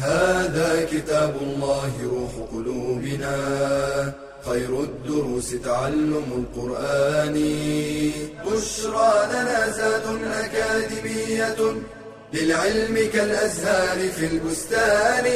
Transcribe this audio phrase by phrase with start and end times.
[0.00, 3.36] هذا كتاب الله روح قلوبنا.
[4.48, 7.36] خير الدروس تعلم القرآن.
[8.46, 11.60] بشرى لنا زاد أكاديمية
[12.32, 15.26] للعلم كالأزهار في البستان.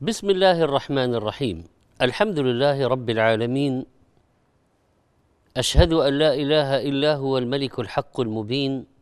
[0.00, 1.64] بسم الله الرحمن الرحيم.
[2.02, 3.86] الحمد لله رب العالمين.
[5.56, 8.95] أشهد أن لا إله إلا هو الملك الحق المبين.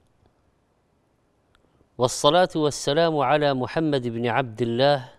[1.99, 5.11] والصلاة والسلام على محمد بن عبد الله.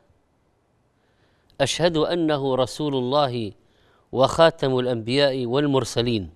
[1.61, 3.51] أشهد أنه رسول الله
[4.11, 6.29] وخاتم الأنبياء والمرسلين.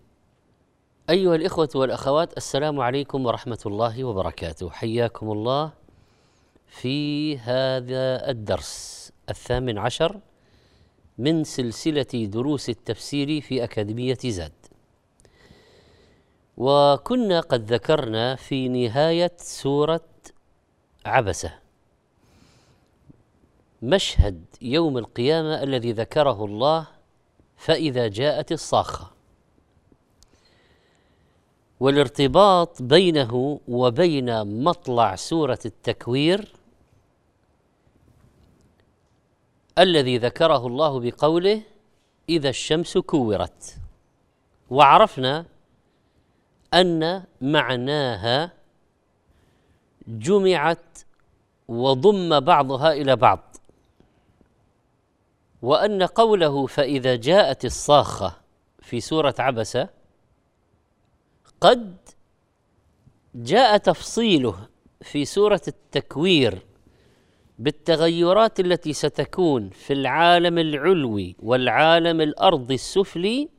[1.09, 4.69] أيها الإخوة والأخوات السلام عليكم ورحمة الله وبركاته.
[4.69, 5.72] حياكم الله
[6.67, 10.19] في هذا الدرس الثامن عشر
[11.17, 14.52] من سلسلة دروس التفسير في أكاديمية زاد.
[16.58, 20.08] وكنا قد ذكرنا في نهاية سورة
[21.05, 21.59] عبسه.
[23.81, 26.88] مشهد يوم القيامة الذي ذكره الله
[27.58, 29.11] فإذا جاءت الصاخة.
[31.80, 36.53] والارتباط بينه وبين مطلع سورة التكوير
[39.77, 41.61] الذي ذكره الله بقوله
[42.30, 43.77] إذا الشمس كورت.
[44.70, 45.45] وعرفنا
[46.73, 48.52] أن معناها
[50.08, 50.89] جمعت
[51.70, 53.56] وضم بعضها إلى بعض.
[55.62, 58.38] وأن قوله فإذا جاءت الصاخة
[58.81, 59.89] في سورة عبسة
[61.61, 61.98] قد
[63.36, 64.67] جاء تفصيله
[65.02, 66.66] في سورة التكوير
[67.60, 73.49] بالتغيرات التي ستكون في العالم العلوي والعالم الارضي السفلي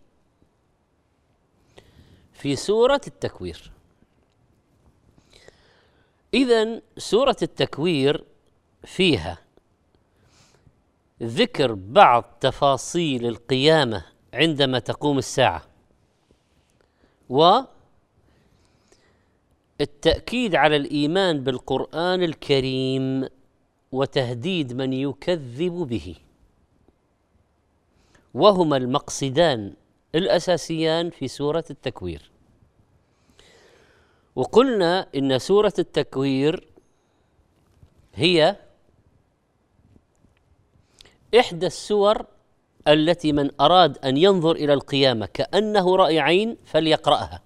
[2.32, 3.72] في سورة التكوير.
[6.34, 8.24] اذا سورة التكوير
[8.84, 9.38] فيها
[11.22, 14.04] ذكر بعض تفاصيل القيامة
[14.34, 15.62] عندما تقوم الساعة
[17.28, 17.60] و
[19.80, 23.28] التأكيد على الإيمان بالقرآن الكريم
[23.92, 26.14] وتهديد من يكذب به.
[28.34, 29.74] وهما المقصدان
[30.14, 32.30] الأساسيان في سورة التكوير.
[34.36, 36.68] وقلنا إن سورة التكوير
[38.14, 38.56] هي
[41.38, 42.26] إحدى السور
[42.88, 47.42] التي من أراد أن ينظر إلى القيامة كأنه رأي عين فليقرأها.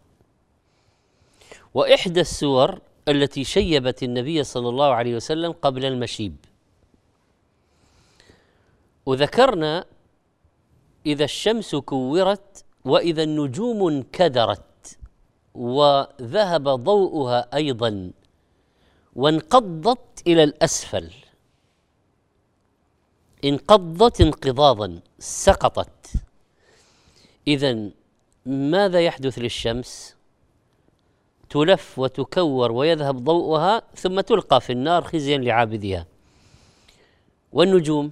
[1.74, 6.36] وإحدى السور التي شيبت النبي صلى الله عليه وسلم قبل المشيب.
[9.06, 9.84] وذكرنا
[11.06, 14.73] إذا الشمس كورت وإذا النجوم انكدرت.
[15.54, 18.10] وذهب ضوءها أيضا
[19.16, 21.12] وانقضت إلى الأسفل.
[23.44, 26.12] انقضت انقضاضا سقطت.
[27.46, 27.90] اذا
[28.46, 30.16] ماذا يحدث للشمس؟
[31.50, 36.06] تلف وتكور ويذهب ضوءها ثم تلقى في النار خزيا لعابدها.
[37.52, 38.10] والنجوم؟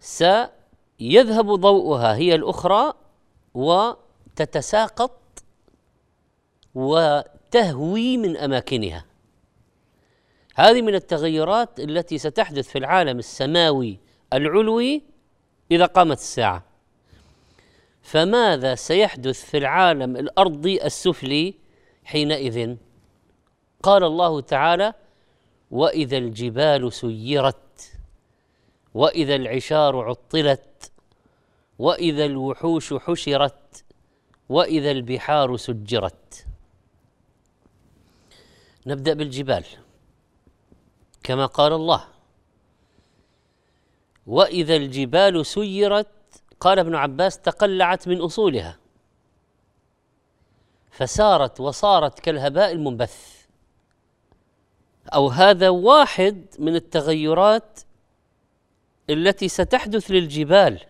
[0.00, 2.92] سيذهب ضوءها هي الأخرى
[3.54, 5.25] وتتساقط
[6.76, 9.04] وتهوي من أماكنها.
[10.54, 13.98] هذه من التغيرات التي ستحدث في العالم السماوي
[14.32, 15.02] العلوي
[15.70, 16.64] إذا قامت الساعة.
[18.02, 21.54] فماذا سيحدث في العالم الأرضي السفلي
[22.04, 22.76] حينئذ؟
[23.82, 24.92] قال الله تعالى
[25.70, 27.92] وإذا الجبال سيرت
[28.94, 30.92] وإذا العشار عطلت
[31.78, 33.84] وإذا الوحوش حشرت
[34.48, 36.45] وإذا البحار سجرت.
[38.86, 39.64] نبدأ بالجبال
[41.22, 42.04] كما قال الله.
[44.26, 46.06] وإذا الجبال سيرت
[46.60, 48.78] قال ابن عباس تقلعت من أصولها
[50.90, 53.46] فسارت وصارت كالهباء المنبث.
[55.14, 57.80] أو هذا واحد من التغيرات
[59.10, 60.80] التي ستحدث للجبال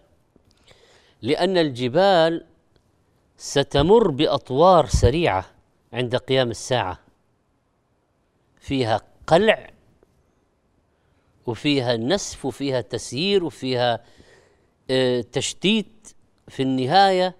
[1.23, 2.47] لأن الجبال
[3.37, 5.45] ستمر بأطوار سريعة
[5.93, 7.06] عند قيام الساعة.
[8.67, 9.71] فيها قلع
[11.47, 14.05] وفيها نسف وفيها تسيير وفيها
[14.91, 16.15] آه، تشتيت
[16.49, 17.37] في النهاية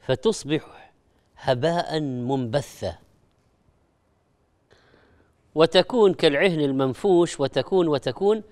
[0.00, 0.92] فتصبح
[1.36, 2.98] هباء منبثا.
[5.54, 8.42] وتكون كالعهن المنفوش وتكون وتكون.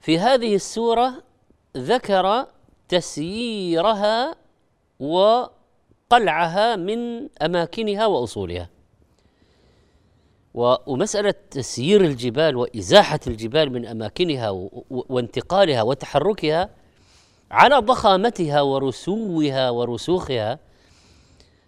[0.00, 1.22] في هذه السورة
[1.76, 2.46] ذكر
[2.88, 4.34] تسييرها
[5.00, 8.77] وقلعها من أماكنها وأصولها.
[10.58, 16.70] ومسألة تسيير الجبال وإزاحة الجبال من أماكنها وانتقالها وتحركها
[17.50, 20.58] على ضخامتها ورسوها ورسوخها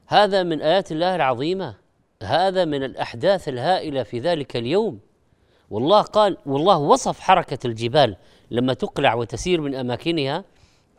[0.06, 1.74] هذا من آيات الله العظيمة.
[2.22, 5.00] هذا من الأحداث الهائلة في ذلك اليوم.
[5.70, 8.16] والله قال والله وصف حركة الجبال
[8.50, 10.44] لما تقلع وتسير من أماكنها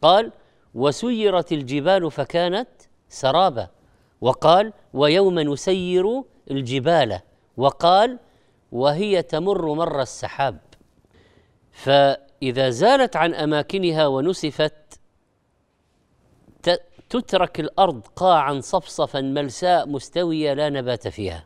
[0.02, 0.32] قال
[0.76, 2.68] وسيرت الجبال فكانت
[3.10, 3.68] سرابا
[4.22, 7.20] وقال ويوم نسير الجبال
[7.58, 8.20] وقال
[8.72, 10.60] وهي تمر مر السحاب.
[11.72, 15.00] فإذا زالت عن أماكنها ونسفت
[17.10, 21.46] تترك الأرض قاعا صفصفا ملساء مستوية لا نبات فيها.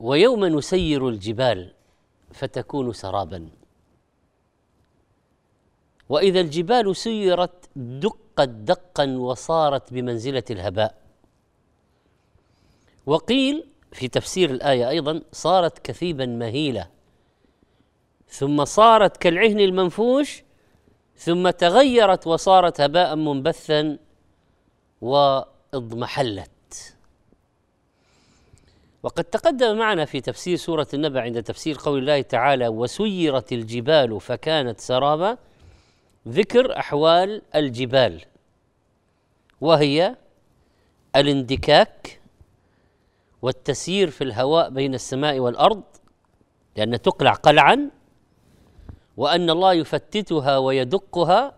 [0.00, 1.74] ويوم نسير الجبال
[2.32, 3.48] فتكون سرابا.
[6.08, 11.07] وإذا الجبال سيرت دقت دقا وصارت بمنزلة الهباء.
[13.08, 16.88] وقيل في تفسير الآية أيضا صارت كثيبا مهيلة
[18.28, 20.42] ثم صارت كالعهن المنفوش
[21.16, 23.98] ثم تغيرت وصارت هباء منبثا
[25.00, 26.50] وإضمحلت.
[29.02, 34.80] وقد تقدم معنا في تفسير سورة النبأ عند تفسير قول الله تعالى وسيرت الجبال فكانت
[34.80, 35.38] سرابا
[36.28, 38.24] ذكر أحوال الجبال
[39.60, 40.16] وهي
[41.16, 42.17] الاندكاك
[43.42, 45.82] والتسيير في الهواء بين السماء والأرض
[46.76, 47.90] لأن تقلع قلعا
[49.16, 51.54] وأن الله يفتتها ويدقها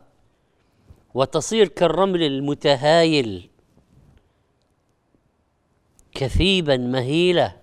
[1.15, 3.51] وتصير كالرمل المتهايل
[6.13, 7.57] كثيبا مهيلة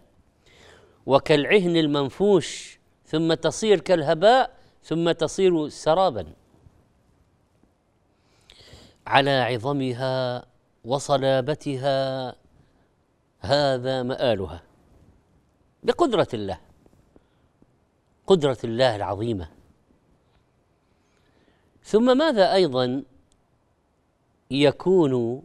[1.06, 6.34] وكالعهن المنفوش ثم تصير كالهباء ثم تصير سرابا.
[9.08, 10.46] على عظمها
[10.86, 12.36] وصلابتها
[13.40, 14.64] هذا مآلها
[15.84, 16.60] بقدرة الله
[18.28, 19.50] قدرة الله العظيمة.
[21.84, 23.04] ثم ماذا أيضا
[24.52, 25.44] يكون؟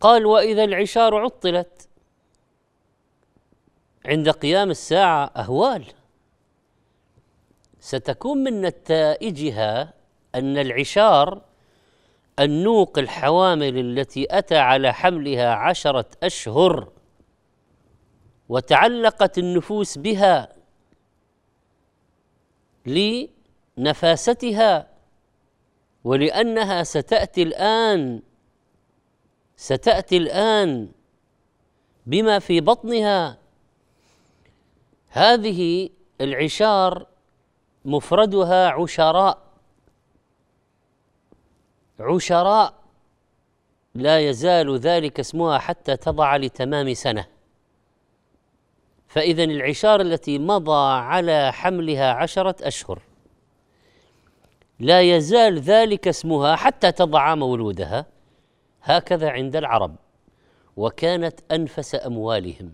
[0.00, 1.88] قال وإذا العشار عطلت
[4.06, 5.92] عند قيام الساعة أهوال.
[7.80, 9.94] ستكون من نتائجها
[10.34, 11.47] أن العشار
[12.40, 16.88] النوق الحوامل التي أتى على حملها عشرة أشهر
[18.48, 20.48] وتعلقت النفوس بها
[23.76, 24.88] لنفاستها
[26.04, 28.22] ولأنها ستأتي الآن
[29.56, 30.88] ستأتي الآن
[32.06, 33.38] بما في بطنها.
[35.08, 35.90] هذه
[36.20, 37.06] العشار
[37.84, 39.47] مفردها عشراء.
[42.00, 42.74] عشراء
[43.94, 47.26] لا يزال ذلك اسمها حتى تضع لتمام سنة.
[49.08, 53.02] فاذا العشار التي مضى على حملها عشرة أشهر.
[54.80, 58.06] لا يزال ذلك اسمها حتى تضع مولودها
[58.82, 59.96] هكذا عند العرب
[60.76, 62.72] وكانت أنفس أموالهم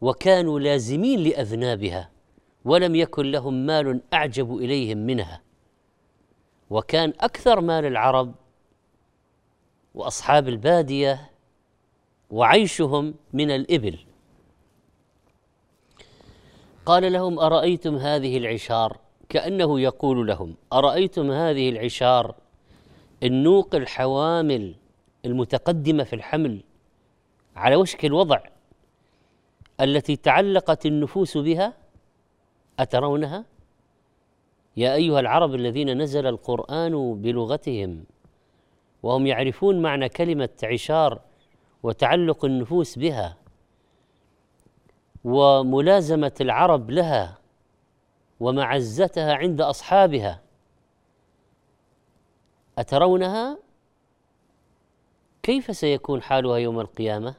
[0.00, 2.10] وكانوا لازمين لأذنابها
[2.64, 5.45] ولم يكن لهم مال أعجب إليهم منها.
[6.70, 8.34] وكان أكثر مال العرب
[9.94, 11.30] وأصحاب البادية
[12.30, 13.98] وعيشهم من الإبل.
[16.86, 22.34] قال لهم أرأيتم هذه العشار؟ كأنه يقول لهم أرأيتم هذه العشار؟
[23.22, 24.74] النوق الحوامل
[25.24, 26.62] المتقدمة في الحمل
[27.56, 28.40] على وشك الوضع
[29.80, 31.72] التي تعلقت النفوس بها
[32.78, 33.44] أترونها؟
[34.76, 38.04] يا أيها العرب الذين نزل القرآن بلغتهم
[39.02, 41.20] وهم يعرفون معنى كلمة عشار
[41.82, 43.36] وتعلق النفوس بها
[45.24, 47.38] وملازمة العرب لها
[48.40, 50.40] ومعزتها عند أصحابها
[52.78, 53.58] أترونها؟
[55.42, 57.34] كيف سيكون حالها يوم القيامة؟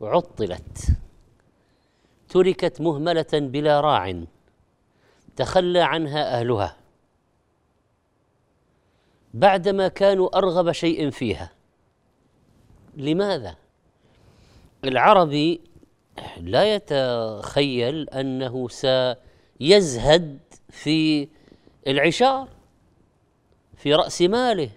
[0.00, 0.88] عطلت
[2.28, 4.24] تركت مهملة بلا راع.
[5.36, 6.76] تخلى عنها أهلها.
[9.34, 11.50] بعدما كانوا أرغب شيء فيها.
[12.96, 13.56] لماذا؟
[14.84, 15.60] العربي
[16.40, 20.38] لا يتخيل أنه سيزهد
[20.70, 21.28] في
[21.86, 22.48] العشار
[23.76, 24.70] في رأس ماله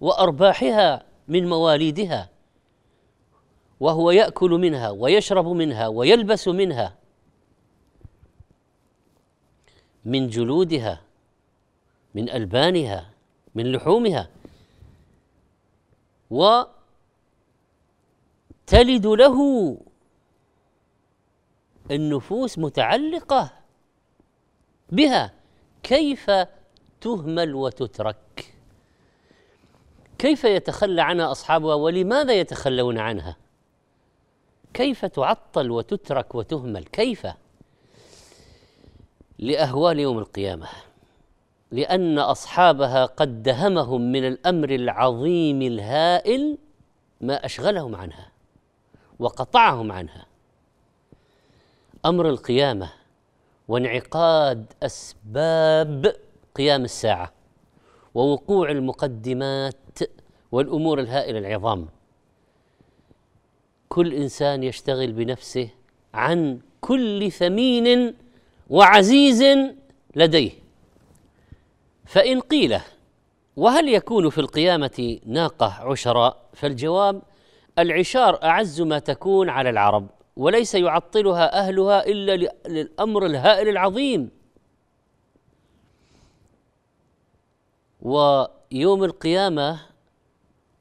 [0.00, 2.30] وأرباحها من مواليدها
[3.80, 6.96] وهو يأكل منها ويشرب منها ويلبس منها.
[10.06, 11.02] من جلودها
[12.14, 13.10] من ألبانها
[13.54, 14.28] من لحومها.
[16.30, 16.66] وتلد
[19.06, 19.38] له
[21.90, 23.52] النفوس متعلقة
[24.92, 25.32] بها.
[25.82, 26.30] كيف
[27.00, 28.54] تهمل وتترك؟
[30.18, 33.36] كيف يتخلى عنها أصحابها؟ ولماذا يتخلون عنها؟
[34.74, 37.26] كيف تعطل وتترك وتهمل؟ كيف؟
[39.38, 40.66] لأهوال يوم القيامة
[41.70, 46.58] لأن أصحابها قد دهمهم من الأمر العظيم الهائل
[47.20, 48.32] ما أشغلهم عنها
[49.18, 50.26] وقطعهم عنها.
[52.06, 52.92] أمر القيامة
[53.68, 56.16] وانعقاد أسباب
[56.54, 57.32] قيام الساعة
[58.14, 59.98] ووقوع المقدمات
[60.52, 61.88] والأمور الهائلة العظام.
[63.88, 65.68] كل إنسان يشتغل بنفسه
[66.14, 68.14] عن كل ثمين
[68.70, 69.44] وعزيز
[70.16, 70.50] لديه.
[72.06, 72.78] فإن قيل
[73.56, 77.22] وهل يكون في القيامة ناقة عشراء؟ فالجواب
[77.78, 84.30] العشار أعز ما تكون على العرب وليس يعطلها أهلها إلا للأمر الهائل العظيم.
[88.02, 89.80] ويوم القيامة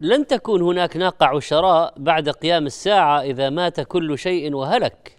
[0.01, 5.14] لن تكون هناك ناقة عشراء بعد قيام الساعة إذا مات كل شيء وهلك.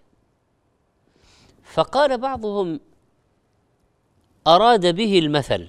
[1.76, 2.80] فقال بعضهم
[4.46, 5.68] أراد به المثل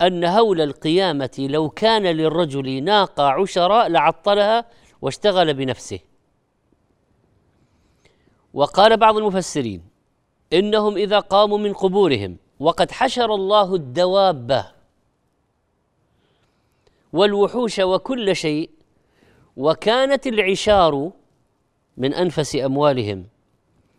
[0.00, 4.64] أن هول القيامة لو كان للرجل ناقة عشراء لعطلها
[5.02, 5.98] واشتغل بنفسه.
[8.54, 9.82] وقال بعض المفسرين
[10.52, 14.64] إنهم إذا قاموا من قبورهم وقد حشر الله الدواب
[17.12, 18.70] والوحوش وكل شيء
[19.56, 21.10] وكانت العشار
[21.96, 23.26] من أنفس أموالهم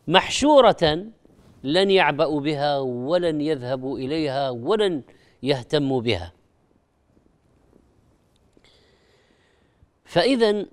[0.08, 1.10] محشورة
[1.64, 5.04] لن يعبأوا بها ولن يذهبوا إليها ولن
[5.44, 6.34] يهتموا بها.
[10.06, 10.66] فاذا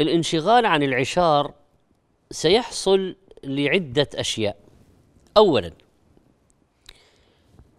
[0.00, 1.54] الانشغال عن العشار
[2.30, 4.56] سيحصل لعدة أشياء.
[5.36, 5.72] اولا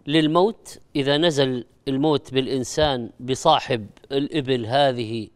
[0.06, 5.28] للموت إذا نزل الموت بالإنسان بصاحب الإبل هذه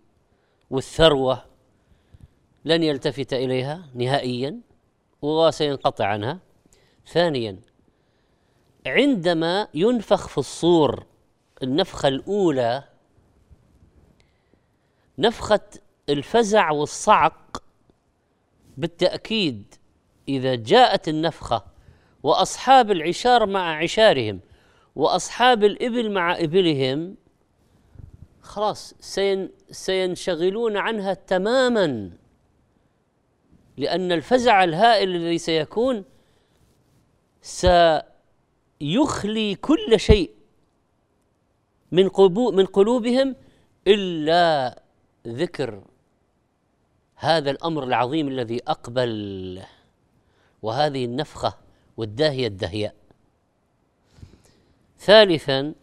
[0.71, 1.45] والثروة
[2.65, 4.61] لن يلتفت إليها نهائيا
[5.23, 6.46] وسينقطع عنها.
[7.07, 7.59] ثانيا
[8.87, 11.07] عندما ينفخ في الصور
[11.63, 12.85] النفخة الأولى
[15.19, 15.61] نفخة
[16.09, 17.63] الفزع والصعق
[18.77, 19.75] بالتأكيد
[20.29, 21.65] إذا جاءت النفخة
[22.23, 24.41] وأصحاب العشار مع عشارهم
[24.97, 27.17] وأصحاب الإبل مع إبلهم
[28.41, 32.11] خلاص سين سينشغلون عنها تماما
[33.77, 36.05] لأن الفزع الهائل الذي سيكون
[37.47, 40.31] سيخلي كل شيء
[41.93, 42.11] من
[42.53, 43.37] من قلوبهم
[43.87, 44.83] إلا
[45.27, 45.83] ذكر
[47.17, 49.63] هذا الأمر العظيم الذي أقبل
[50.63, 51.57] وهذه النفخة
[51.97, 52.95] والداهية الدهياء.
[54.99, 55.75] ثالثا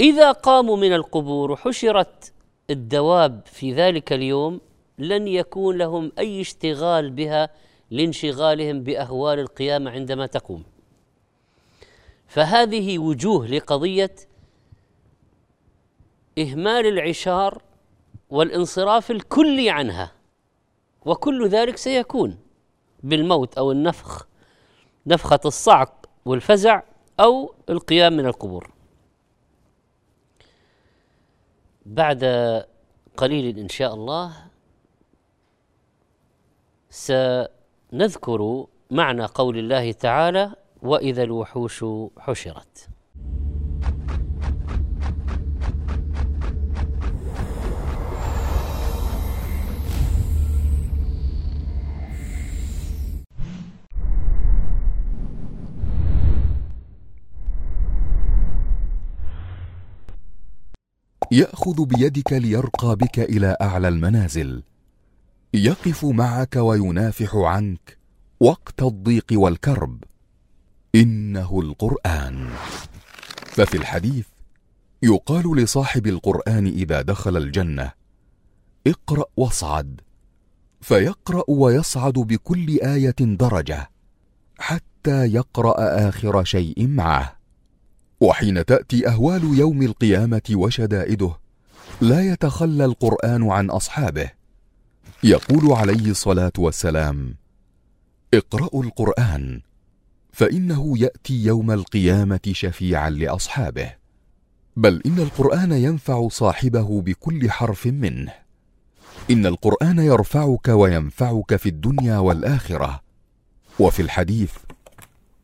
[0.00, 2.32] إذا قاموا من القبور وحشرت
[2.70, 4.60] الدواب في ذلك اليوم
[4.98, 7.50] لن يكون لهم أي اشتغال بها
[7.90, 10.75] لانشغالهم بأهوال القيامة عندما تقوم.
[12.36, 14.14] فهذه وجوه لقضية
[16.38, 17.62] إهمال العشار
[18.30, 20.12] والانصراف الكلي عنها
[21.06, 22.38] وكل ذلك سيكون
[23.02, 24.26] بالموت أو النفخ
[25.06, 26.82] نفخة الصعق والفزع
[27.20, 28.70] أو القيام من القبور.
[31.86, 32.24] بعد
[33.16, 34.32] قليل إن شاء الله
[36.90, 41.84] سنذكر معنى قول الله تعالى وإذا الوحوش
[42.18, 42.88] حشرت.
[61.32, 64.62] يأخذ بيدك ليرقى بك إلى أعلى المنازل.
[65.54, 67.98] يقف معك وينافح عنك
[68.40, 70.04] وقت الضيق والكرب.
[70.96, 72.48] إنه القرآن.
[73.46, 74.26] ففي الحديث
[75.02, 77.92] يقال لصاحب القرآن إذا دخل الجنة
[78.86, 80.00] اقرأ واصعد
[80.80, 83.90] فيقرأ ويصعد بكل آية درجة
[84.58, 87.36] حتى يقرأ آخر شيء معه.
[88.20, 91.36] وحين تأتي أهوال يوم القيامة وشدائده
[92.00, 94.30] لا يتخلى القرآن عن أصحابه.
[95.22, 97.34] يقول عليه الصلاة والسلام
[98.34, 99.60] اقرأوا القرآن
[100.36, 103.94] فإنه يأتي يوم القيامة شفيعا لأصحابه.
[104.76, 108.32] بل إن القرآن ينفع صاحبه بكل حرف منه.
[109.30, 113.02] إن القرآن يرفعك وينفعك في الدنيا والآخرة.
[113.78, 114.52] وفي الحديث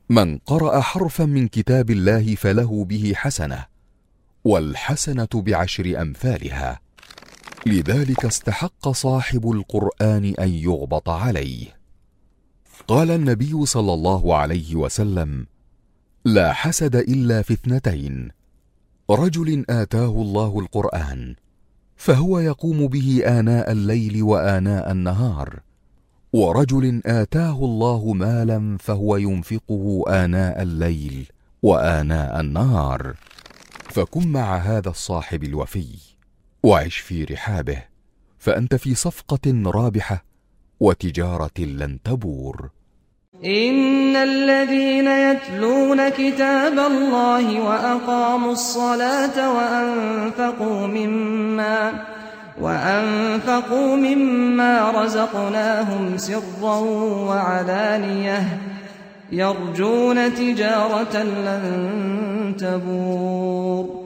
[0.09, 3.67] من قرأ حرفا من كتاب الله فله به حسنة
[4.45, 6.81] والحسنة بعشر أمثالها.
[7.67, 11.82] لذلك استحق صاحب القرآن أن يغبط عليه.
[12.89, 15.47] قال النبي صلى الله عليه وسلم
[16.25, 18.31] لا حسد إلا في اثنتين
[19.11, 21.35] رجل آتاه الله القرآن
[21.97, 25.61] فهو يقوم به آناء الليل وآناء النهار
[26.33, 31.27] ورجل آتاه الله مالا فهو ينفقه آناء الليل
[31.63, 33.15] وآناء النهار
[33.85, 35.89] فكن مع هذا الصاحب الوفي
[36.63, 37.83] وعش في رحابه
[38.39, 40.32] فأنت في صفقة رابحة
[40.83, 42.71] وتجارة لن تبور.
[43.45, 51.93] إن الذين يتلون كتاب الله وأقاموا الصلاة وأنفقوا مما
[52.61, 56.79] وأنفقوا مما رزقناهم سرا
[57.29, 58.59] وعلانية
[59.33, 64.02] يرجون تجارة لن تبور.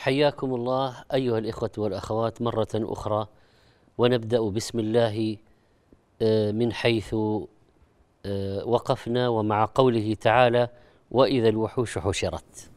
[0.00, 3.26] حياكم الله أيها الإخوة والأخوات مرة أخرى
[3.98, 5.36] ونبدأ بسم الله
[6.22, 7.14] آه، من حيث
[8.26, 10.68] آه، وقفنا ومع قوله تعالى
[11.10, 12.70] وإذا الوحوش حشرت.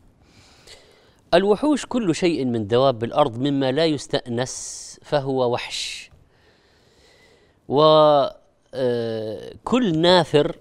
[1.33, 6.11] الوحوش كل شيء من دواب الأرض مما لا يستأنس فهو وحش.
[7.69, 8.33] وكل
[8.73, 10.57] آه، نافر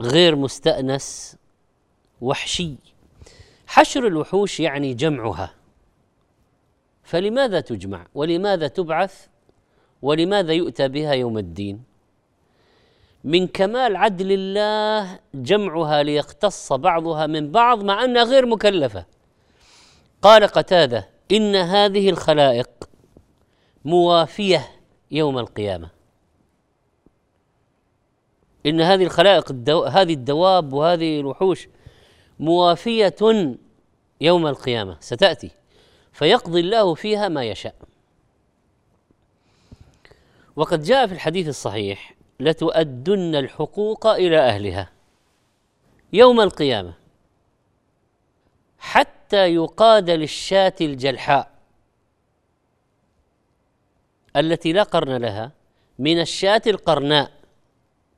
[0.00, 1.36] غير مستأنس
[2.20, 2.89] وحشي.
[3.70, 5.54] حشر الوحوش يعني جمعها.
[7.02, 9.26] فلماذا تجمع؟ ولماذا تبعث؟
[10.02, 11.82] ولماذا يؤتى بها يوم الدين؟
[13.24, 19.04] من كمال عدل الله جمعها ليقتص بعضها من بعض مع أنها غير مكلفة.
[20.22, 22.68] قال قتادة إن هذه الخلائق
[23.84, 24.68] موافية
[25.10, 25.90] يوم القيامة.
[28.66, 29.84] إن هذه الخلائق الدو...
[29.84, 31.68] هذه الدواب وهذه الوحوش
[32.40, 33.16] موافية
[34.20, 35.50] يوم القيامة ستأتي.
[36.12, 37.74] فيقضي الله فيها ما يشاء.
[40.56, 44.90] وقد جاء في الحديث الصحيح لتؤدن الحقوق إلى أهلها
[46.12, 46.94] يوم القيامة
[48.78, 51.50] حتى يقاد للشاة الجلحاء
[54.36, 55.52] التي لا قرن لها
[55.98, 57.32] من الشاة القرناء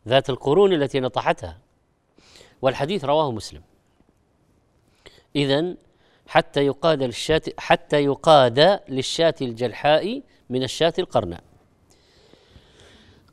[0.09, 1.59] ذات القرون التي نطحتها.
[2.63, 3.63] والحديث رواه مسلم.
[5.37, 5.75] إذا
[6.27, 11.41] حتى يقاد للشاة حتى يقاد للشاة الجلحاء من الشاة القرناء.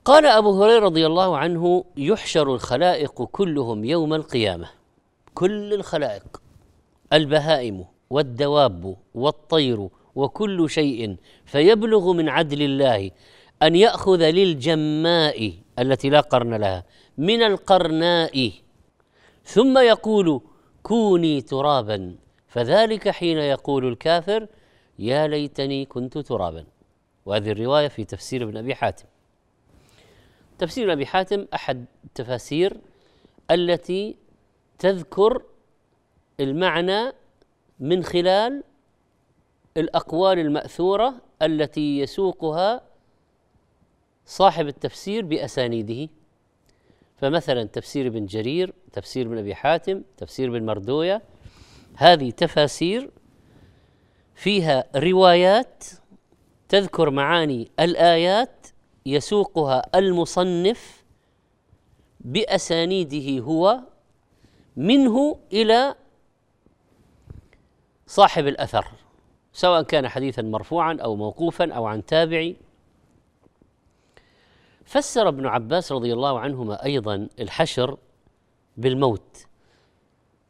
[0.06, 4.70] قال أبو هريرة رضي الله عنه يحشر الخلائق كلهم يوم القيامة.
[5.34, 6.42] كل الخلائق
[7.14, 13.12] البهائم والدواب والطير وكل شيء فيبلغ من عدل الله
[13.64, 16.84] أن يأخذ للجماء التي لا قرن لها
[17.18, 18.52] من القرناء.
[19.46, 20.42] ثم يقول
[20.90, 22.16] كوني ترابا.
[22.48, 24.48] فذلك حين يقول الكافر
[25.00, 26.66] يا ليتني كنت ترابا.
[27.26, 29.06] وهذه الرواية في تفسير ابن أبي حاتم.
[30.58, 32.78] تفسير ابن أبي حاتم أحد التفاسير
[33.52, 34.16] التي
[34.80, 35.44] تذكر
[36.40, 37.12] المعنى
[37.80, 38.64] من خلال
[39.78, 42.82] الأقوال المأثورة التي يسوقها
[44.26, 46.12] صاحب التفسير بأسانيده.
[47.22, 51.22] فمثلا تفسير ابن جرير تفسير ابن أبي حاتم تفسير ابن مردوية
[51.96, 53.10] هذه تفاسير
[54.36, 55.84] فيها روايات
[56.70, 58.68] تذكر معاني الآيات
[59.06, 61.04] يسوقها المصنف
[62.20, 63.80] بأسانيده هو
[64.78, 65.96] منه إلى
[68.08, 68.86] صاحب الأثر
[69.54, 72.56] سواء كان حديثا مرفوعا أو موقوفا أو عن تابعي.
[74.90, 77.98] فسر ابن عباس رضي الله عنهما أيضا الحشر
[78.78, 79.46] بالموت.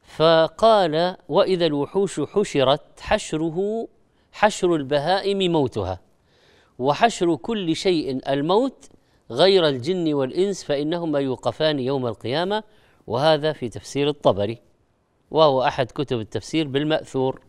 [0.04, 3.88] فقال وإذا الوحوش حشرت حشره
[4.32, 6.00] حشر البهائم موتها
[6.80, 8.90] وحشر كل شيء الموت
[9.32, 12.64] غير الجن والإنس فإنهما يوقفان يوم القيامة.
[13.08, 14.62] وهذا في تفسير الطبري
[15.32, 17.42] وهو أحد كتب التفسير بالمأثور.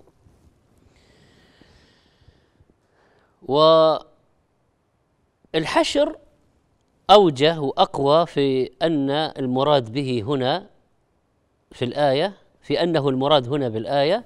[5.55, 6.17] والحشر
[7.11, 10.67] أوجه وأقوى في أن المراد به هنا
[11.73, 14.25] في الآية في أنه المراد هنا بالآية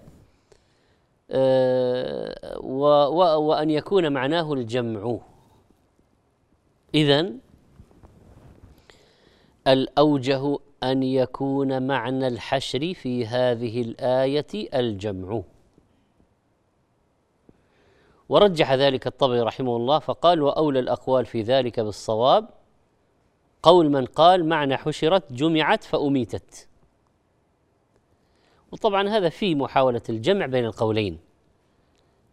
[1.30, 2.58] آه،
[3.38, 5.18] وأن يكون معناه الجمع.
[6.94, 7.38] إذن
[9.68, 15.42] الأوجه أن يكون معنى الحشر في هذه الآية الجمع.
[18.28, 22.48] ورجح ذلك الطبري رحمه الله فقال وأولى الأقوال في ذلك بالصواب
[23.64, 26.68] قول من قال معنى حشرت جمعت فأميتت.
[28.72, 31.18] وطبعا هذا في محاولة الجمع بين القولين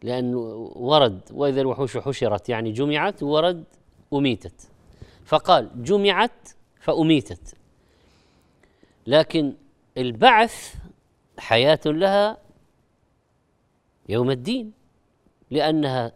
[0.03, 0.37] لأنه
[0.75, 3.63] ورد وإذا الوحوش حشرت يعني جمعت ورد
[4.13, 4.69] أميتت.
[5.25, 7.55] فقال جمعت فأميتت.
[9.07, 9.53] لكن
[9.97, 10.75] البعث
[11.37, 12.37] حياة لها
[14.09, 14.71] يوم الدين
[15.51, 16.11] لأنها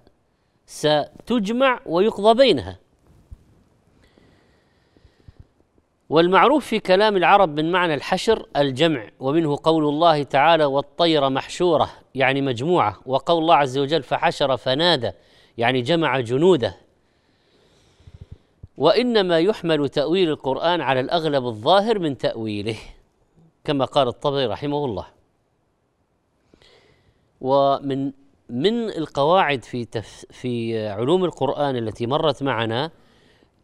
[0.65, 2.84] ستجمع ويقضى بينها.
[6.09, 12.41] والمعروف في كلام العرب من معنى الحشر الجمع ومنه قول الله تعالى والطير محشورة يعني
[12.41, 15.11] مجموعة وقول الله عز وجل فحشر فنادى
[15.57, 16.75] يعني جمع جنوده.
[18.77, 22.77] وإنما يحمل تأويل القرآن على الأغلب الظاهر من تأويله
[23.63, 25.05] كما قال الطبري رحمه الله.
[27.41, 28.11] ومن
[28.49, 32.91] من القواعد في تف في علوم القرآن التي مرت معنا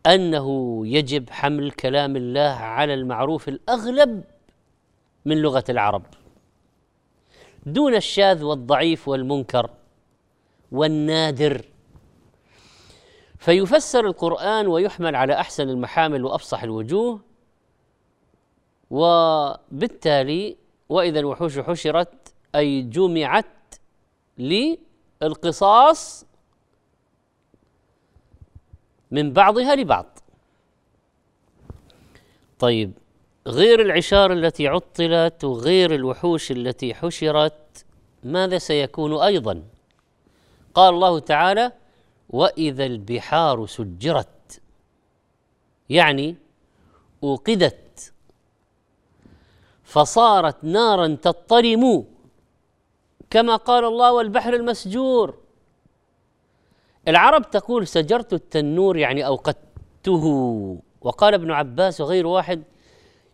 [0.06, 4.24] أنه يجب حمل كلام الله على المعروف الأغلب
[5.26, 6.04] من لغة العرب.
[7.66, 9.70] دون الشاذ والضعيف والمنكر
[10.72, 11.66] والنادر.
[13.38, 17.20] فيفسر القرآن ويحمل على أحسن المحامل وأفصح الوجوه
[18.90, 20.58] وبالتالي
[20.90, 23.76] وإذا الوحوش حشرت أي جمعت
[25.22, 26.26] للقصاص
[29.12, 30.20] من بعضها لبعض.
[32.60, 32.92] طيب
[33.48, 37.86] غير العشار التي عطلت وغير الوحوش التي حشرت
[38.24, 39.64] ماذا سيكون أيضا؟
[40.74, 41.72] قال الله تعالى
[42.30, 44.62] وإذا البحار سجرت.
[45.90, 46.36] يعني
[47.24, 48.14] أوقدت.
[49.84, 52.06] فصارت نارا تضطرم
[53.30, 55.41] كما قال الله والبحر المسجور.
[57.08, 60.78] العرب تقول سجرت التنور يعني أوقدته.
[61.02, 62.64] وقال ابن عباس وغير واحد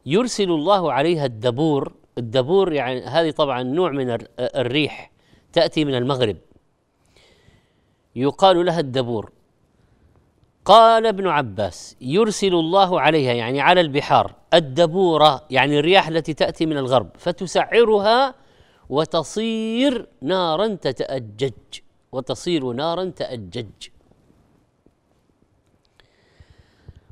[0.06, 1.94] يرسل الله عليها الدبور.
[2.18, 5.12] الدبور يعني هذه طبعا نوع من الريح
[5.54, 6.38] تأتي من المغرب.
[8.16, 9.32] يقال لها الدبور.
[10.66, 16.78] قال ابن عباس يرسل الله عليها يعني على البحار الدبوره يعني الرياح التي تأتي من
[16.78, 18.36] الغرب فتسعرها
[18.90, 21.52] وتصير نارا تتأجج.
[22.12, 23.90] وتصير نارا تأجج.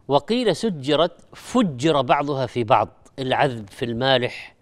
[0.08, 4.56] وقيل سجرت فجر بعضها في بعض العذب في المالح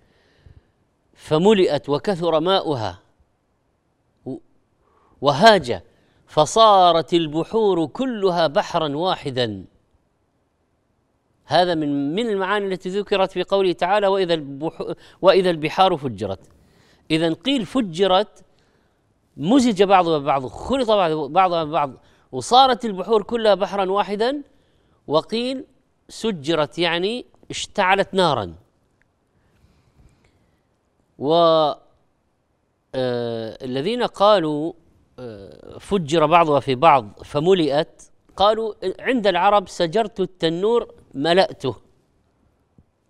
[1.14, 3.00] فملئت وكثر ماؤها.
[5.22, 5.82] وهاج
[6.28, 9.66] فصارت البحور كلها بحرا واحدا.
[11.46, 14.44] هذا من من المعاني التي ذكرت في قوله تعالى وإذا
[15.22, 16.40] وإذا البحار فجرت.
[17.12, 18.43] اذا قيل فجرت
[19.38, 20.92] مزج بعضها ببعض خلط
[21.32, 21.92] بعضها ببعض
[22.32, 24.42] وصارت البحور كلها بحرا واحدا
[25.08, 25.66] وقيل
[26.10, 28.56] سجرت يعني اشتعلت نارا.
[31.20, 31.34] و
[32.96, 34.74] آه الذين قالوا
[35.20, 41.76] آه فجر بعضها في بعض فملئت قالوا عند العرب سجرت التنور ملأته.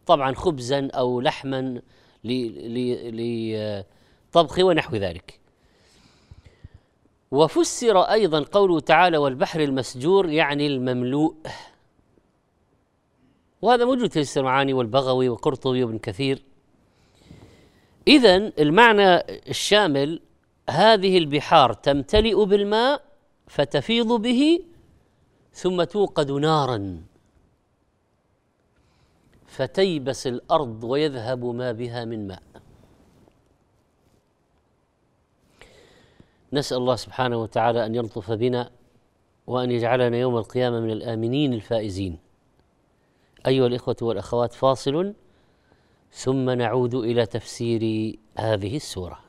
[0.06, 1.82] طبعا خبزا أو لحما
[4.34, 5.43] لطبخ ونحو ذلك.
[7.34, 11.36] وفسر أيضا قوله تعالى والبحر المسجور يعني المملوء.
[13.62, 16.44] وهذا موجود في السمعاني والبغوي وقرطبي وابن كثير.
[18.08, 19.16] اذا المعنى
[19.50, 20.20] الشامل
[20.70, 23.02] هذه البحار تمتلئ بالماء
[23.48, 24.60] فتفيض به
[25.54, 27.02] ثم توقد نارا.
[29.48, 32.44] فتيبس الأرض ويذهب ما بها من ماء.
[36.54, 38.70] نسأل الله سبحانه وتعالى أن يلطف بنا
[39.48, 42.20] وأن يجعلنا يوم القيامة من الآمنين الفائزين.
[43.48, 45.14] أيها الإخوة والأخوات فاصل
[46.12, 49.20] ثم نعود إلى تفسير هذه السورة.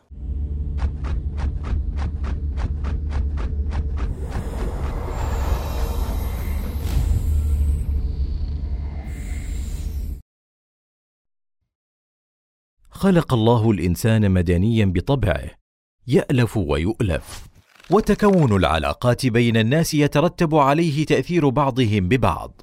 [12.91, 15.64] خلق الله الإنسان مدنيا بطبعه.
[16.07, 17.45] يألف ويؤلف.
[17.91, 22.61] وتكون العلاقات بين الناس يترتب عليه تأثير بعضهم ببعض.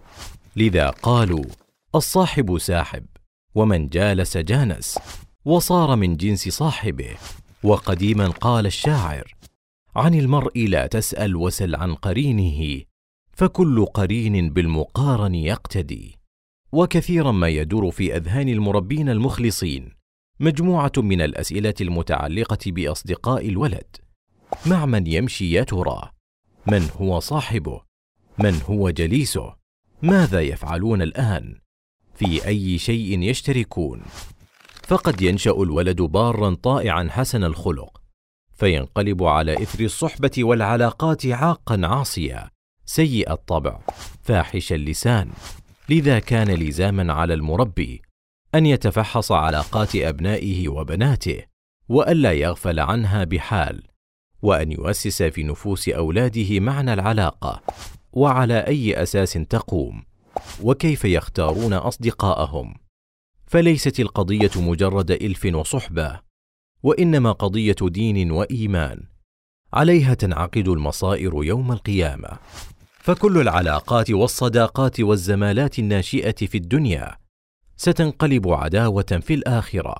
[0.55, 1.43] لذا قالوا
[1.95, 3.05] الصاحب ساحب
[3.55, 4.99] ومن جالس جانس
[5.45, 7.15] وصار من جنس صاحبه.
[7.63, 9.35] وقديما قال الشاعر
[9.95, 12.81] عن المرء لا تسأل وسل عن قرينه
[13.33, 16.17] فكل قرين بالمقارن يقتدي.
[16.71, 20.00] وكثيرا ما يدور في أذهان المربين المخلصين
[20.41, 23.97] مجموعة من الأسئلة المتعلقة بأصدقاء الولد.
[24.65, 26.11] مع من يمشي يا ترى؟
[26.67, 27.81] من هو صاحبه؟
[28.39, 29.55] من هو جليسه؟
[30.01, 31.59] ماذا يفعلون الآن؟
[32.15, 34.01] في أي شيء يشتركون؟
[34.87, 38.01] فقد ينشأ الولد بارا طائعا حسن الخلق
[38.53, 42.49] فينقلب على إثر الصحبة والعلاقات عاقا عاصيا.
[42.85, 43.79] سيء الطبع
[44.21, 45.31] فاحش اللسان.
[45.89, 48.01] لذا كان لزاما على المربي
[48.55, 51.43] أن يتفحص علاقات أبنائه وبناته
[51.89, 53.83] والا يغفل عنها بحال
[54.41, 57.61] وأن يؤسس في نفوس أولاده معنى العلاقة
[58.13, 60.03] وعلى أي أساس تقوم
[60.61, 62.73] وكيف يختارون أصدقاءهم.
[63.47, 66.19] فليست القضية مجرد إلف وصحبة
[66.83, 69.03] وإنما قضية دين وإيمان.
[69.73, 72.29] عليها تنعقد المصائر يوم القيامة.
[72.99, 77.20] فكل العلاقات والصداقات والزمالات الناشئة في الدنيا
[77.83, 79.95] ستنقلب عداوة في الآخرة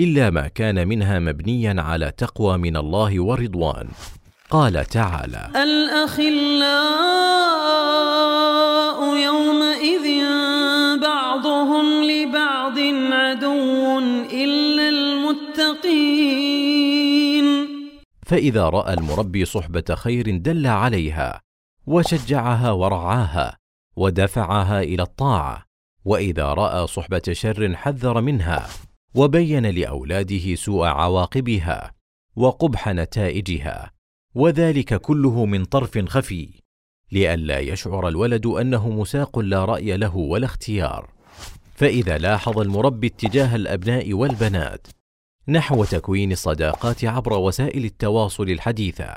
[0.00, 3.88] إلا ما كان منها مبنيا على تقوى من الله ورضوان.
[4.50, 6.74] قال تعالى الأخلاء
[9.16, 10.06] يومئذ
[11.02, 12.78] بعضهم لبعض
[13.12, 13.98] عدو
[14.32, 16.34] إلا المتقين.
[18.26, 21.40] فإذا رأى المربي صحبة خير دل عليها
[21.86, 23.56] وشجعها ورعاها
[23.96, 25.73] ودفعها إلى الطاعة.
[26.04, 28.68] وإذا رأى صحبة شر حذر منها
[29.14, 31.92] وبين لأولاده سوء عواقبها
[32.36, 33.90] وقبح نتائجها
[34.34, 36.48] وذلك كله من طرف خفي
[37.12, 41.10] لئلا يشعر الولد أنه مساق لا رأي له ولا اختيار.
[41.74, 44.86] فإذا لاحظ المربي اتجاه الأبناء والبنات
[45.48, 49.14] نحو تكوين الصداقات عبر وسائل التواصل الحديثة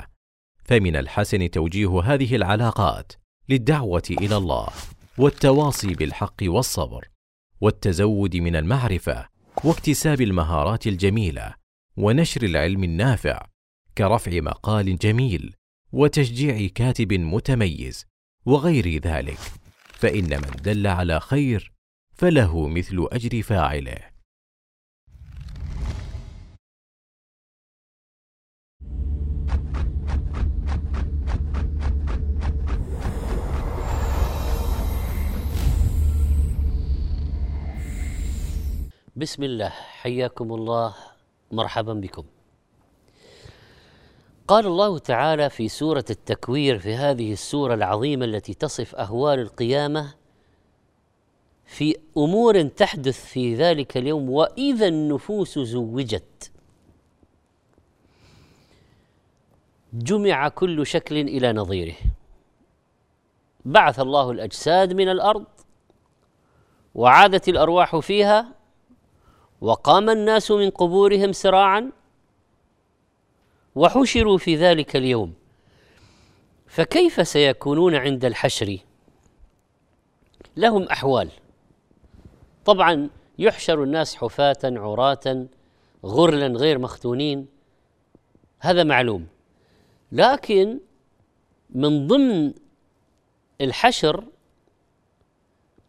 [0.64, 3.12] فمن الحسن توجيه هذه العلاقات
[3.48, 4.68] للدعوة إلى الله.
[5.18, 7.08] والتواصي بالحق والصبر
[7.60, 9.28] والتزود من المعرفة
[9.64, 11.54] واكتساب المهارات الجميلة
[11.96, 13.46] ونشر العلم النافع
[13.98, 15.54] كرفع مقال جميل
[15.92, 18.06] وتشجيع كاتب متميز
[18.46, 19.38] وغير ذلك.
[19.92, 21.72] فإن من دل على خير
[22.14, 24.17] فله مثل أجر فاعله.
[39.18, 40.94] بسم الله حياكم الله.
[41.52, 42.24] مرحبا بكم.
[44.48, 50.14] قال الله تعالى في سورة التكوير في هذه السورة العظيمة التي تصف أهوال القيامة
[51.64, 56.50] في أمور تحدث في ذلك اليوم وإذا النفوس زوجت.
[59.92, 61.96] جمع كل شكل إلى نظيره.
[63.64, 65.46] بعث الله الأجساد من الأرض
[66.94, 68.57] وعادت الأرواح فيها
[69.60, 71.90] وقام الناس من قبورهم سراعا
[73.74, 75.34] وحشروا في ذلك اليوم.
[76.66, 78.78] فكيف سيكونون عند الحشر؟
[80.56, 81.30] لهم أحوال.
[82.64, 85.46] طبعا يحشر الناس حفاة عراة
[86.04, 87.46] غرلا غير مختونين.
[88.60, 89.26] هذا معلوم.
[90.12, 90.78] لكن
[91.70, 92.52] من ضمن
[93.60, 94.24] الحشر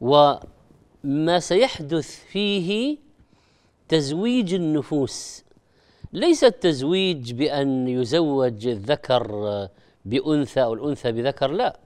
[0.01, 2.97] وما سيحدث فيه
[3.89, 5.43] تزويج النفوس.
[6.13, 9.67] ليس التزويج بأن يزوج الذكر
[10.05, 11.79] بأنثى أو الأنثى بذكر لا.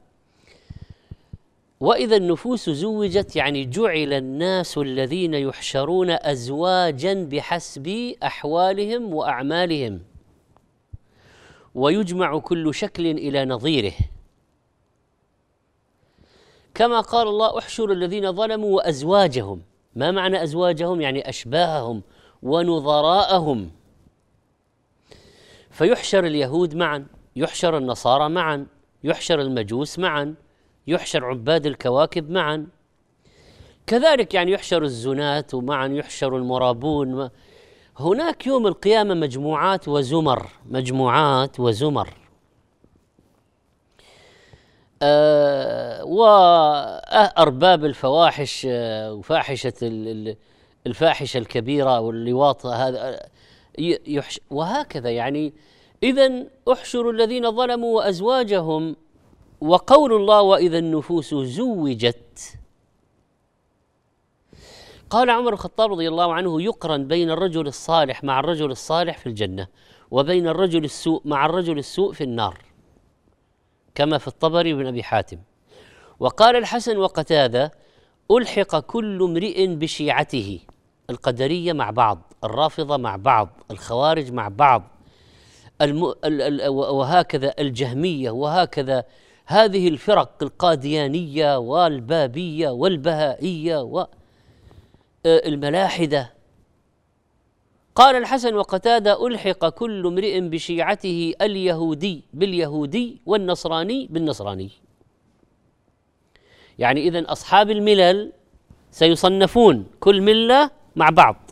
[1.80, 10.02] وإذا النفوس زوجت يعني جعل الناس الذين يحشرون أزواجا بحسب أحوالهم وأعمالهم.
[11.76, 13.94] ويجمع كل شكل إلى نظيره.
[16.74, 19.62] كما قال الله احشر الذين ظلموا وأزواجهم.
[19.96, 22.02] ما معنى أزواجهم؟ يعني أشباههم
[22.44, 23.72] ونظراءهم.
[25.72, 28.66] فيحشر اليهود معا يحشر النصارى معا
[29.04, 30.36] يحشر المجوس معا
[30.88, 32.68] يحشر عباد الكواكب معا.
[33.88, 37.30] كذلك يعني يحشر الزناة ومعا يحشر المرابون
[38.00, 42.23] هناك يوم القيامة مجموعات وزمر مجموعات وزمر.
[45.06, 49.74] آه وأرباب الفواحش آه وفاحشة
[50.88, 53.20] الفاحشة الكبيرة واللواط هذا
[53.78, 55.54] يحش وهكذا يعني.
[56.04, 58.96] اذا احشروا الذين ظلموا وأزواجهم
[59.62, 62.58] وقول الله وإذا النفوس زوجت.
[65.10, 69.68] قال عمر الخطاب رضي الله عنه يقرن بين الرجل الصالح مع الرجل الصالح في الجنة
[70.12, 72.73] وبين الرجل السوء مع الرجل السوء في النار.
[73.96, 75.38] كما في الطبري بن أبي حاتم.
[76.20, 77.72] وقال الحسن وقتاده
[78.32, 80.60] ألحق كل امرئ بشيعته
[81.10, 84.84] القدرية مع بعض الرافضة مع بعض الخوارج مع بعض
[85.82, 86.06] الم...
[86.26, 86.42] ال...
[86.42, 86.68] ال...
[86.70, 89.04] وهكذا الجهمية وهكذا
[89.46, 94.08] هذه الفرق القاديانية والبابية والبهائية
[95.26, 96.33] والملاحده
[97.96, 104.70] قال الحسن وقتادة ألحق كل امرئ بشيعته اليهودي باليهودي والنصراني بالنصراني.
[106.80, 108.32] يعني إذا أصحاب الملل
[108.92, 111.52] سيصنفون كل ملة مع بعض.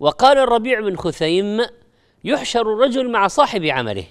[0.00, 1.60] وقال الربيع بن خثيم
[2.24, 4.06] يحشر الرجل مع صاحب عمله.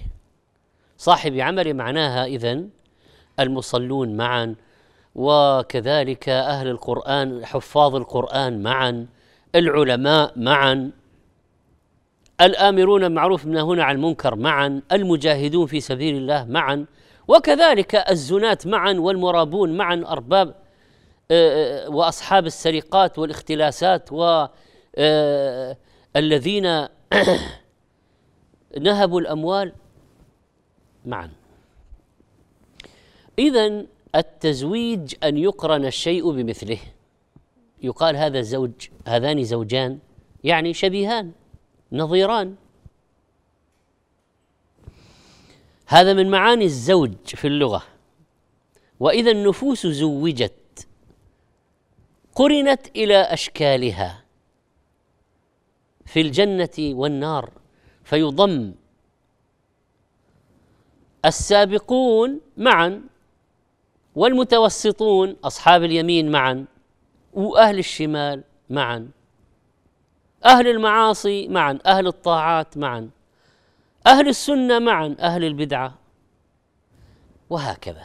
[0.98, 2.70] صاحب عمله معناها إذن
[3.40, 4.54] المصلون معا
[5.14, 9.06] وكذلك أهل القرآن حفاظ القرآن معا.
[9.56, 10.90] العلماء معا
[12.40, 16.86] الآمرون معروف من هنا عن المنكر معا المجاهدون في سبيل الله معا
[17.28, 20.54] وكذلك الزناة معا والمرابون معا أرباب
[21.30, 24.46] آه، آه، وأصحاب السرقات والاختلاسات و
[24.96, 25.76] آه
[28.80, 29.72] نهبوا الأموال
[31.06, 31.30] معا.
[33.38, 36.78] اذا التزويج أن يقرن الشيء بمثله.
[37.82, 39.98] يقال هذا زوج هذان زوجان
[40.44, 41.32] يعني شبيهان
[41.92, 42.54] نظيران.
[45.86, 47.82] هذا من معاني الزوج في اللغة.
[49.00, 50.88] وإذا النفوس زوجت
[52.34, 54.24] قرنت إلى أشكالها
[56.06, 57.50] في الجنة والنار
[58.04, 58.74] فيضم
[61.24, 63.02] السابقون معا
[64.14, 66.66] والمتوسطون أصحاب اليمين معا.
[67.36, 69.08] وأهل الشمال معا.
[70.44, 71.78] أهل المعاصي معا.
[71.86, 73.10] أهل الطاعات معا.
[74.06, 75.16] أهل السنة معا.
[75.20, 75.98] أهل البدعة.
[77.50, 78.04] وهكذا.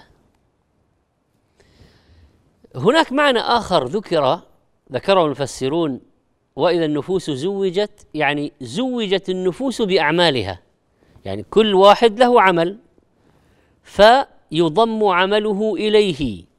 [2.76, 4.42] هناك معنى آخر ذكر
[4.92, 6.02] ذكره المفسرون
[6.56, 10.60] وإذا النفوس زوجت يعني زوجت النفوس بأعمالها.
[11.26, 12.78] يعني كل واحد له عمل
[13.84, 16.51] فيضم عمله إليه.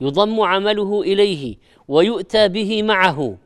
[0.00, 1.56] يضم عمله إليه
[1.88, 3.36] ويؤتى به معه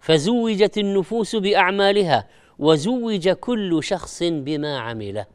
[0.00, 5.26] فزوجت النفوس بأعمالها وزوج كل شخص بما عمله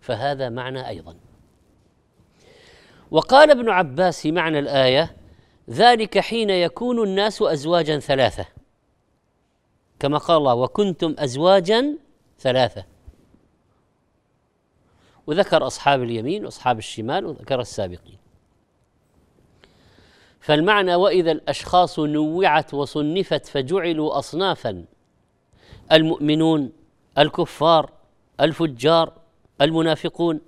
[0.00, 1.16] فهذا معنى أيضا.
[3.10, 5.16] وقال ابن عباس في معنى الآية
[5.70, 8.46] ذلك حين يكون الناس ازواجا ثلاثة.
[10.00, 11.98] كما قال الله وكنتم ازواجا
[12.38, 12.84] ثلاثة.
[15.26, 18.21] وذكر أصحاب اليمين وأصحاب الشمال وذكر السابقين.
[20.42, 24.84] فالمعنى وإذا الأشخاص نوعت وصنفت فجعلوا اصنافا.
[25.92, 26.72] المؤمنون
[27.18, 27.90] الكفار
[28.40, 29.12] الفجار
[29.60, 30.40] المنافقون.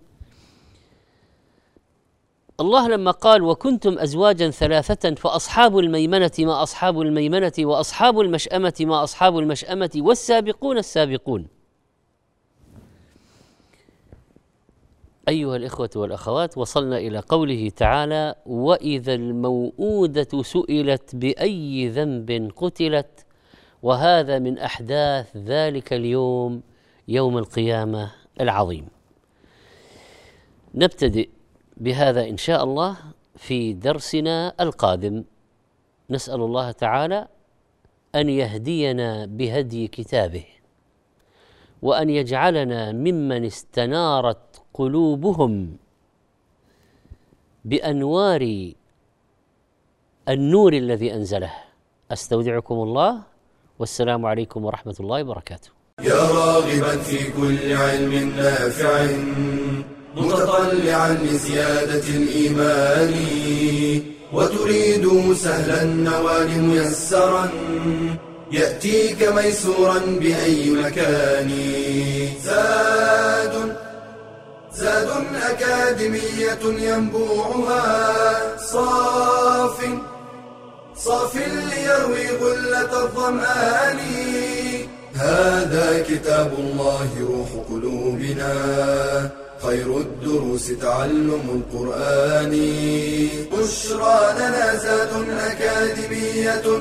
[2.61, 9.39] الله لما قال وكنتم ازواجا ثلاثة فأصحاب الميمنة ما أصحاب الميمنة وأصحاب المشأمة ما أصحاب
[9.39, 11.47] المشأمة والسابقون السابقون.
[15.29, 23.27] أيها الإخوة والأخوات وصلنا إلى قوله تعالى وإذا الموءودة سئلت بأي ذنب قتلت.
[23.83, 26.63] وهذا من أحداث ذلك اليوم
[27.09, 28.87] يوم القيامة العظيم.
[30.75, 31.29] نبتدئ
[31.77, 32.97] بهذا إن شاء الله
[33.37, 35.25] في درسنا القادم.
[36.11, 37.29] نسأل الله تعالى
[38.15, 40.54] أن يهدينا بهدي كتابه.
[41.87, 45.53] وأن يجعلنا ممن استنارت قلوبهم
[47.65, 48.43] بأنوار
[50.29, 51.53] النور الذي أنزله.
[52.13, 53.13] أستودعكم الله
[53.79, 55.71] والسلام عليكم ورحمة الله وبركاته.
[56.01, 58.97] يا راغبا في كل علم نافع
[60.17, 63.13] متطلعا لزيادة الإيمان
[64.33, 67.45] وتريد سهلا النوال ميسرا.
[68.55, 71.51] يأتيك ميسورا بأي مكان.
[72.45, 73.77] زاد
[74.75, 75.09] زاد
[75.51, 78.57] أكاديمية ينبوعها.
[78.59, 79.79] صاف
[80.97, 83.99] صاف ليروي غلة الظمآن.
[85.15, 88.55] هذا كتاب الله روح قلوبنا.
[89.63, 92.51] خير الدروس تعلم القرآن.
[93.53, 95.13] بشرى لنا زاد
[95.51, 96.81] أكاديمية